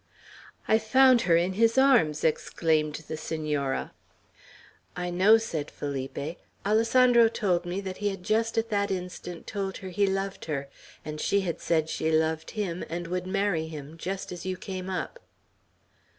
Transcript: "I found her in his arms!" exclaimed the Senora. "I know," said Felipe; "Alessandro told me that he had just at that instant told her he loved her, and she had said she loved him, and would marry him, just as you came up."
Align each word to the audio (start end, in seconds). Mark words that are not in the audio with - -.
"I 0.67 0.79
found 0.79 1.21
her 1.29 1.37
in 1.37 1.53
his 1.53 1.77
arms!" 1.77 2.23
exclaimed 2.23 2.95
the 3.07 3.15
Senora. 3.15 3.91
"I 4.95 5.11
know," 5.11 5.37
said 5.37 5.69
Felipe; 5.69 6.39
"Alessandro 6.65 7.27
told 7.27 7.67
me 7.67 7.81
that 7.81 7.97
he 7.97 8.09
had 8.09 8.23
just 8.23 8.57
at 8.57 8.69
that 8.71 8.89
instant 8.89 9.45
told 9.45 9.77
her 9.77 9.89
he 9.89 10.07
loved 10.07 10.45
her, 10.45 10.69
and 11.05 11.21
she 11.21 11.41
had 11.41 11.61
said 11.61 11.87
she 11.87 12.11
loved 12.11 12.49
him, 12.57 12.83
and 12.89 13.05
would 13.05 13.27
marry 13.27 13.67
him, 13.67 13.95
just 13.95 14.31
as 14.31 14.43
you 14.43 14.57
came 14.57 14.89
up." 14.89 15.19